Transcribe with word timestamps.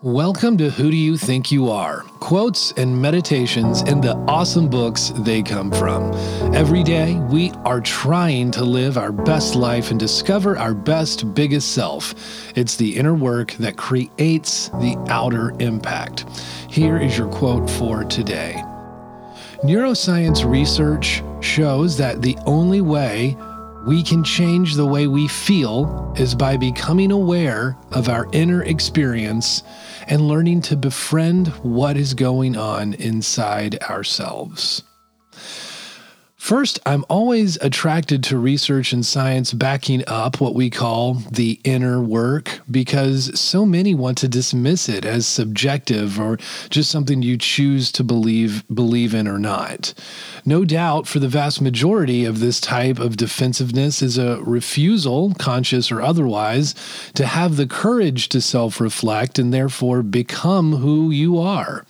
Welcome 0.00 0.56
to 0.58 0.70
Who 0.70 0.92
Do 0.92 0.96
You 0.96 1.16
Think 1.16 1.50
You 1.50 1.70
Are? 1.70 2.02
Quotes 2.20 2.70
and 2.76 3.02
meditations 3.02 3.82
and 3.82 4.00
the 4.00 4.14
awesome 4.28 4.68
books 4.68 5.12
they 5.16 5.42
come 5.42 5.72
from. 5.72 6.14
Every 6.54 6.84
day, 6.84 7.16
we 7.32 7.50
are 7.64 7.80
trying 7.80 8.52
to 8.52 8.62
live 8.62 8.96
our 8.96 9.10
best 9.10 9.56
life 9.56 9.90
and 9.90 9.98
discover 9.98 10.56
our 10.56 10.72
best, 10.72 11.34
biggest 11.34 11.72
self. 11.72 12.14
It's 12.56 12.76
the 12.76 12.96
inner 12.96 13.14
work 13.14 13.54
that 13.54 13.76
creates 13.76 14.68
the 14.68 14.96
outer 15.08 15.50
impact. 15.58 16.26
Here 16.70 16.98
is 16.98 17.18
your 17.18 17.26
quote 17.26 17.68
for 17.68 18.04
today 18.04 18.62
Neuroscience 19.64 20.48
research 20.48 21.24
shows 21.40 21.96
that 21.96 22.22
the 22.22 22.38
only 22.46 22.82
way 22.82 23.36
we 23.88 24.02
can 24.02 24.22
change 24.22 24.74
the 24.74 24.84
way 24.84 25.06
we 25.06 25.26
feel 25.26 26.12
is 26.18 26.34
by 26.34 26.58
becoming 26.58 27.10
aware 27.10 27.74
of 27.90 28.10
our 28.10 28.28
inner 28.34 28.62
experience 28.64 29.62
and 30.08 30.28
learning 30.28 30.60
to 30.60 30.76
befriend 30.76 31.48
what 31.64 31.96
is 31.96 32.12
going 32.12 32.54
on 32.54 32.92
inside 32.92 33.82
ourselves. 33.84 34.82
First, 36.36 36.78
I'm 36.84 37.02
always 37.08 37.56
attracted 37.62 38.22
to 38.24 38.36
research 38.36 38.92
and 38.92 39.06
science 39.06 39.54
backing 39.54 40.04
up 40.06 40.38
what 40.38 40.54
we 40.54 40.68
call 40.68 41.14
the 41.32 41.58
inner 41.64 42.02
work 42.02 42.57
because 42.70 43.38
so 43.38 43.64
many 43.64 43.94
want 43.94 44.18
to 44.18 44.28
dismiss 44.28 44.88
it 44.88 45.04
as 45.04 45.26
subjective 45.26 46.20
or 46.20 46.38
just 46.70 46.90
something 46.90 47.22
you 47.22 47.36
choose 47.36 47.90
to 47.92 48.04
believe 48.04 48.64
believe 48.72 49.14
in 49.14 49.26
or 49.26 49.38
not. 49.38 49.94
No 50.44 50.64
doubt 50.64 51.06
for 51.06 51.18
the 51.18 51.28
vast 51.28 51.60
majority 51.60 52.24
of 52.24 52.40
this 52.40 52.60
type 52.60 52.98
of 52.98 53.16
defensiveness 53.16 54.02
is 54.02 54.18
a 54.18 54.42
refusal, 54.42 55.34
conscious 55.38 55.90
or 55.90 56.02
otherwise, 56.02 56.74
to 57.14 57.26
have 57.26 57.56
the 57.56 57.66
courage 57.66 58.28
to 58.30 58.40
self-reflect 58.40 59.38
and 59.38 59.52
therefore 59.52 60.02
become 60.02 60.76
who 60.76 61.10
you 61.10 61.38
are. 61.38 61.84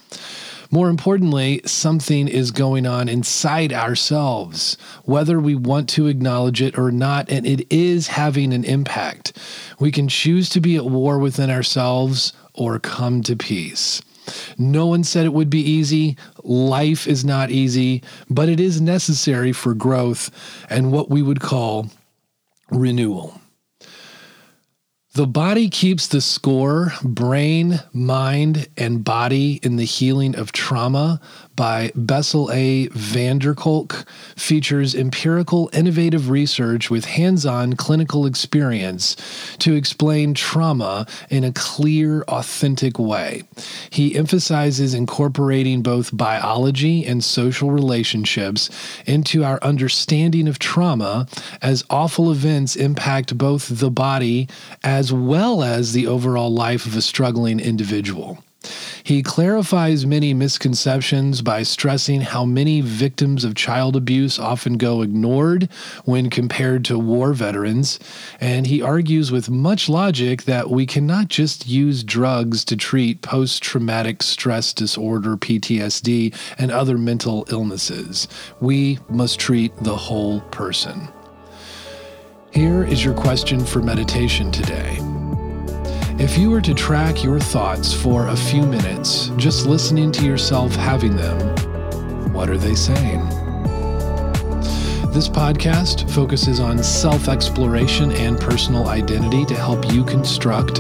More 0.71 0.91
importantly, 0.91 1.63
something 1.65 2.29
is 2.29 2.51
going 2.51 2.87
on 2.87 3.09
inside 3.09 3.73
ourselves, 3.73 4.77
whether 5.05 5.41
we 5.41 5.55
want 5.55 5.89
to 5.91 6.09
acknowledge 6.09 6.61
it 6.61 6.77
or 6.77 6.91
not, 6.91 7.31
and 7.31 7.47
it 7.47 7.67
is 7.73 8.09
having 8.09 8.53
an 8.53 8.65
impact. 8.65 9.33
We 9.79 9.91
can 9.91 10.09
choose 10.09 10.51
to 10.51 10.61
be 10.61 10.77
at 10.77 10.85
war 10.85 11.19
within 11.19 11.49
ourselves 11.49 12.35
or 12.53 12.79
come 12.79 13.23
to 13.23 13.35
peace. 13.35 14.03
No 14.59 14.87
one 14.87 15.05
said 15.05 15.25
it 15.25 15.33
would 15.33 15.49
be 15.49 15.63
easy. 15.63 16.19
Life 16.43 17.07
is 17.07 17.25
not 17.25 17.51
easy, 17.51 18.03
but 18.29 18.51
it 18.51 18.61
is 18.61 18.79
necessary 18.79 19.53
for 19.53 19.73
growth 19.73 20.31
and 20.69 20.93
what 20.93 21.09
we 21.09 21.23
would 21.23 21.41
call 21.41 21.89
renewal. 22.71 23.41
The 25.19 25.27
body 25.27 25.69
keeps 25.69 26.07
the 26.07 26.21
score, 26.21 26.93
brain, 27.03 27.81
mind, 27.93 28.69
and 28.77 29.03
body 29.03 29.59
in 29.65 29.75
the 29.75 29.85
healing 29.85 30.37
of 30.37 30.53
trauma 30.53 31.21
by 31.57 31.91
Bessel 31.97 32.53
A. 32.53 32.87
van 32.93 33.41
der 33.41 33.53
Kolk 33.53 34.07
features 34.37 34.95
empirical, 34.95 35.69
innovative 35.73 36.31
research 36.31 36.89
with 36.89 37.05
hands 37.05 37.45
on 37.45 37.73
clinical 37.73 38.27
experience 38.27 39.17
to 39.59 39.75
explain 39.75 40.35
trauma 40.35 41.05
in 41.31 41.43
a 41.43 41.51
clear, 41.51 42.23
authentic 42.29 42.97
way. 42.97 43.43
He 43.91 44.15
emphasizes 44.15 44.95
incorporating 44.95 45.83
both 45.83 46.17
biology 46.17 47.05
and 47.05 47.25
social 47.25 47.73
relationships 47.73 48.71
into 49.05 49.43
our 49.43 49.59
understanding 49.61 50.47
of 50.47 50.61
trauma 50.61 51.27
as 51.61 51.83
awful 51.91 52.31
events 52.31 52.77
impact 52.77 53.37
both 53.37 53.81
the 53.81 53.91
body 53.91 54.47
as 54.85 55.08
well 55.13 55.63
as 55.63 55.93
the 55.93 56.07
overall 56.07 56.53
life 56.53 56.87
of 56.87 56.97
a 56.97 57.03
struggling 57.03 57.61
individual. 57.61 58.43
He 59.05 59.23
clarifies 59.23 60.05
many 60.05 60.35
misconceptions 60.35 61.41
by 61.41 61.63
stressing 61.63 62.21
how 62.21 62.45
many 62.45 62.81
victims 62.81 63.45
of 63.45 63.55
child 63.55 63.97
abuse 63.97 64.39
often 64.39 64.77
go 64.77 65.01
ignored 65.01 65.71
when 66.05 66.29
compared 66.29 66.85
to 66.87 66.99
war 66.99 67.33
veterans, 67.33 67.99
and 68.41 68.67
he 68.67 68.83
argues 68.83 69.31
with 69.33 69.49
much 69.49 69.89
logic 69.89 70.43
that 70.43 70.71
we 70.71 70.87
cannot 70.87 71.29
just 71.29 71.67
use 71.67 72.05
drugs 72.05 72.65
to 72.67 72.77
treat 72.77 73.23
post 73.23 73.63
traumatic 73.63 74.23
stress 74.23 74.73
disorder, 74.73 75.37
PTSD, 75.37 76.35
and 76.59 76.71
other 76.71 76.99
mental 76.99 77.47
illnesses. 77.49 78.29
We 78.61 78.99
must 79.09 79.39
treat 79.39 79.75
the 79.77 79.97
whole 79.97 80.41
person. 80.41 81.09
Here 82.59 82.83
is 82.83 83.05
your 83.05 83.15
question 83.15 83.65
for 83.65 83.81
meditation 83.81 84.51
today. 84.51 84.99
If 86.19 86.37
you 86.37 86.51
were 86.51 86.61
to 86.63 86.75
track 86.75 87.23
your 87.23 87.39
thoughts 87.39 87.95
for 87.95 88.27
a 88.27 88.37
few 88.37 88.63
minutes, 88.63 89.29
just 89.37 89.65
listening 89.65 90.11
to 90.11 90.25
yourself 90.25 90.75
having 90.75 91.15
them, 91.15 91.39
what 92.33 92.51
are 92.51 92.59
they 92.59 92.75
saying? 92.75 93.21
This 95.13 95.29
podcast 95.29 96.11
focuses 96.11 96.59
on 96.59 96.83
self 96.83 97.29
exploration 97.29 98.11
and 98.11 98.37
personal 98.41 98.89
identity 98.89 99.45
to 99.45 99.55
help 99.55 99.93
you 99.93 100.03
construct 100.03 100.79